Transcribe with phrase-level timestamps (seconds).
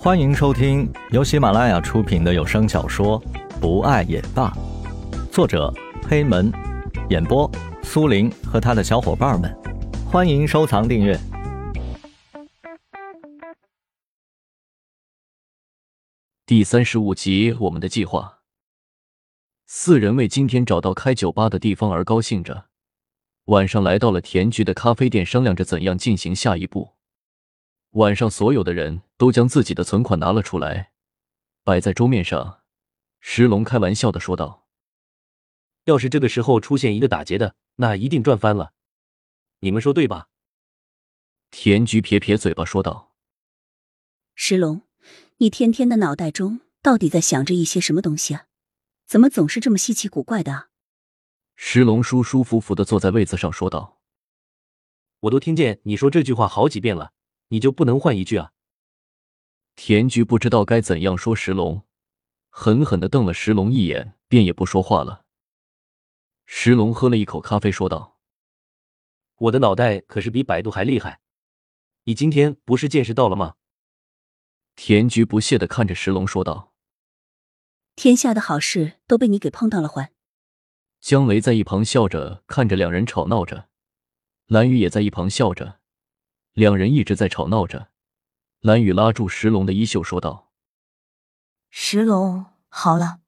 [0.00, 3.20] 欢迎收听由喜马拉雅出品的有声小说
[3.60, 4.48] 《不爱也罢》，
[5.32, 5.74] 作者
[6.08, 6.52] 黑门，
[7.10, 7.50] 演播
[7.82, 9.52] 苏林和他的小伙伴们。
[10.06, 11.18] 欢迎收藏订阅。
[16.46, 18.38] 第三十五集，我们的计划。
[19.66, 22.66] 四人为今天找到开酒吧的地方而高兴着，
[23.46, 26.92] 晚上来到了田局的咖啡店，商量着怎样进行下一步。
[27.92, 30.92] 晚上，所有的人都将自己的存款拿了出来，
[31.64, 32.62] 摆在桌面上。
[33.20, 34.68] 石龙开玩笑的说道
[35.84, 38.72] ：“要是这个时候出现一个打劫的，那一定赚翻了。
[39.58, 40.28] 你们说对吧？”
[41.50, 43.12] 田菊撇撇嘴巴说道
[44.36, 44.82] ：“石龙，
[45.38, 48.46] 你天天的脑袋中到底在想着一些什么东西啊？
[49.04, 50.68] 怎么总是这么稀奇古怪的？”
[51.56, 54.00] 石龙舒舒服服的坐在位子上说道
[55.20, 57.12] ：“我都听见你说这句话好几遍了。”
[57.50, 58.52] 你就不能换一句啊？
[59.80, 61.84] 田菊不知道该怎样说石龙，
[62.50, 65.24] 狠狠的瞪了石龙一眼，便也不说话了。
[66.46, 68.18] 石龙喝了一口咖啡，说道
[69.38, 71.20] ：“我的脑袋可是比百度还厉害，
[72.02, 73.54] 你今天不是见识到了吗？”
[74.74, 76.74] 田菊不屑的看着石龙说道
[77.94, 80.12] ：“天下的好事都被你给碰到了，还。”
[80.98, 83.68] 江雷在一旁笑着看着两人吵闹着，
[84.46, 85.78] 蓝雨也在一旁笑着。
[86.52, 87.92] 两人一直在吵闹着，
[88.60, 90.50] 蓝雨拉住石龙的衣袖说道
[91.70, 93.20] ：“石龙，好了，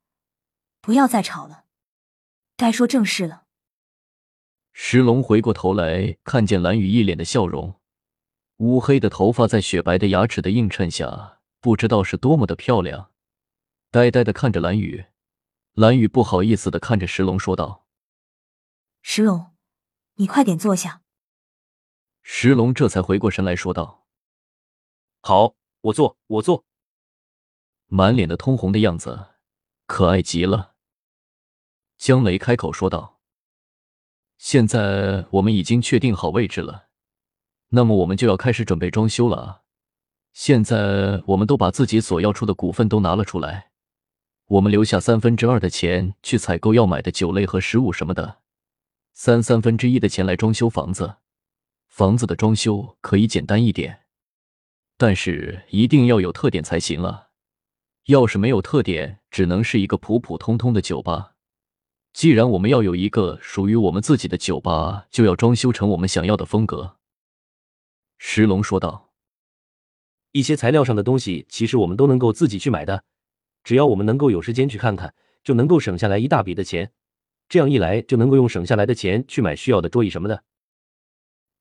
[0.81, 1.67] 不要再吵了，
[2.57, 3.45] 该说正事了。”
[4.73, 7.81] 石龙回过头来，看见蓝雨一脸的笑容，
[8.57, 13.13] 乌黑的头发在雪白的牙齿的映衬下，不知道是多么的漂亮。
[13.93, 15.07] 呆呆的看着蓝雨，
[15.75, 17.87] 蓝雨不好意思的看着石龙说道
[19.03, 19.53] ：“石龙，
[20.15, 21.03] 你快点坐下。”
[22.23, 24.00] 石龙这才回过神来说道
[25.31, 26.65] ：“好，我做，我做。”
[27.87, 29.27] 满脸的通红的样子，
[29.87, 30.75] 可爱极了。
[31.97, 33.21] 江雷开口说道
[34.39, 36.89] ：“现在我们已经确定好位置了，
[37.69, 39.63] 那么我们就要开始准备装修了啊！
[40.33, 43.71] 现在我们都把自己所要出的股份都拿了出来，
[44.47, 48.41] 我们留下三分之二的钱去采购要买的酒类和食物什么的，
[49.13, 51.19] 三三分之一的钱来装修房子。”
[51.87, 54.07] 房子的装修可以简单一点，
[55.01, 57.29] 但是一定要有特点才行啊！
[58.09, 61.37] 要是没有特点，只能是一个普普通通的酒吧。
[62.13, 66.99] 既然我们要有一个属于我们自己的酒吧，就要装修成我们想要的风格。”
[68.21, 69.15] 石龙说道。
[70.33, 73.03] “一些材料上的东西，其实我们都能够自己去买的，
[73.65, 76.93] 只要我们能够有时间去看看，就能够省下来一大笔的钱。
[77.49, 80.45] 这样一来，就能够用省下来的钱去买需要的桌椅什么的。”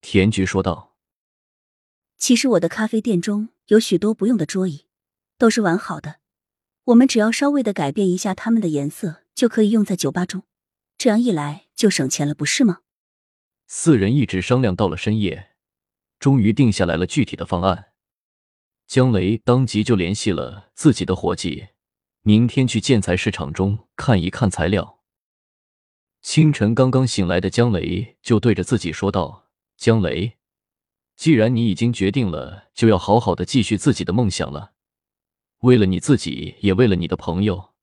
[0.01, 0.97] 田菊说道
[2.19, 4.85] ：“其实我的咖啡店中有许多不用的桌椅，
[5.37, 6.17] 都是完好的。
[6.83, 10.43] 我们只要稍微的改变一下它们的颜色，就可以用在酒吧中。
[10.97, 12.81] 这样一来就省钱了，不是吗？”
[13.67, 15.51] 四人一直商量到了深夜，
[16.19, 17.93] 终于定下来了具体的方案。
[18.85, 21.69] 江雷当即就联系了自己的伙计，
[22.23, 24.99] 明天去建材市场中看一看材料。
[26.21, 29.47] 清晨刚刚醒来的江雷就对着自己说道。
[29.77, 30.38] 江雷，
[31.19, 34.71] 既然你已经决定了，就要好好的继续自己的梦想了。
[35.59, 37.73] 为了你自己，也为了你的朋友。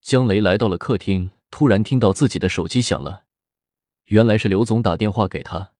[0.00, 3.24] 江雷来到了客厅，突然听到自己的手机响了，
[4.04, 5.72] 原来是刘总打电话给他。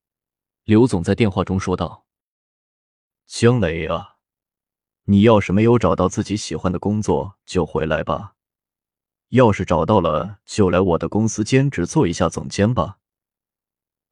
[0.65, 2.05] 刘总在电话中说道
[3.25, 4.17] ：“江雷啊，
[5.05, 8.35] 你要是没有找到自己喜欢的工作，就回来吧；
[9.29, 12.99] 要是找到了，就来我的公司兼职做一下总监吧。”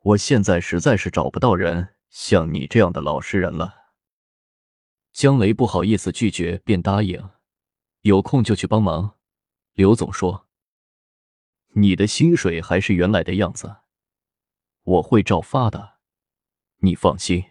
[0.01, 3.73] 我现在实在是找不到人像你这样的老实人了。
[5.13, 7.29] 江雷不好意思拒绝，便答应，
[8.01, 9.17] 有空就去帮忙。
[9.73, 10.47] 刘总说
[11.75, 13.77] ：“你的薪水还是原来的样子，
[14.83, 15.99] 我会照发的，
[16.79, 17.45] 你放心。”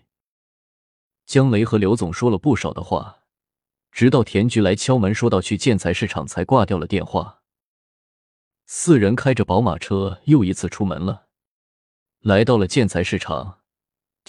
[1.25, 3.25] 江雷和刘总说了不少的话，
[3.91, 7.43] 直到田菊来敲门，说到去建材市场，才挂掉了电话。
[8.67, 11.29] 四人开着宝马车又一次出门了。
[12.21, 13.60] 来到了建材市场，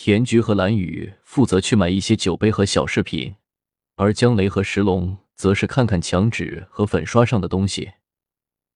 [0.03, 3.35] 田菊和蓝雨负责去买一些酒杯和小饰品，
[3.97, 7.91] 而江雷和石龙则是看看墙纸和粉刷上的东西。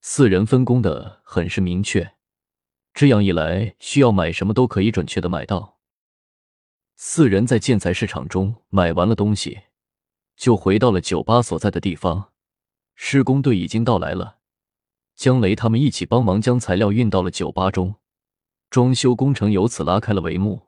[0.01, 2.13] 四人分工的很是明确，
[2.94, 5.80] 这样一来，需要买什么都可以准确的买到。
[6.95, 9.62] 四人在建材市场中买完了东西，
[10.38, 12.33] 就回到了酒吧所在的地方。
[12.94, 14.38] 施工队已经到来了，
[15.16, 17.95] 江雷他们一起帮忙将材料运到了酒吧中。
[18.69, 20.68] 装修工程由此拉开了帷幕。